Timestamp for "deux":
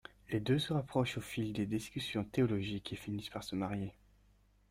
0.39-0.57